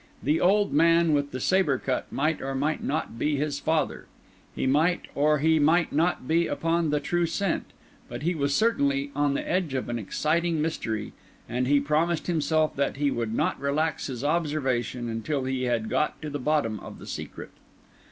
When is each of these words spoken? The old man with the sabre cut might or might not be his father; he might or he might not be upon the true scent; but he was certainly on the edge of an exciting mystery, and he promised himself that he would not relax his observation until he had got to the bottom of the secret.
The 0.23 0.41
old 0.41 0.73
man 0.73 1.13
with 1.13 1.29
the 1.29 1.39
sabre 1.39 1.77
cut 1.77 2.11
might 2.11 2.41
or 2.41 2.55
might 2.55 2.81
not 2.83 3.19
be 3.19 3.35
his 3.35 3.59
father; 3.59 4.07
he 4.55 4.65
might 4.65 5.05
or 5.13 5.37
he 5.37 5.59
might 5.59 5.93
not 5.93 6.27
be 6.27 6.47
upon 6.47 6.89
the 6.89 6.99
true 6.99 7.27
scent; 7.27 7.65
but 8.09 8.23
he 8.23 8.33
was 8.33 8.55
certainly 8.55 9.11
on 9.15 9.35
the 9.35 9.47
edge 9.47 9.75
of 9.75 9.89
an 9.89 9.99
exciting 9.99 10.59
mystery, 10.59 11.13
and 11.47 11.67
he 11.67 11.79
promised 11.79 12.25
himself 12.25 12.75
that 12.77 12.95
he 12.97 13.11
would 13.11 13.35
not 13.35 13.59
relax 13.59 14.07
his 14.07 14.23
observation 14.23 15.07
until 15.07 15.43
he 15.43 15.65
had 15.65 15.87
got 15.87 16.19
to 16.23 16.31
the 16.31 16.39
bottom 16.39 16.79
of 16.79 16.97
the 16.97 17.05
secret. 17.05 17.51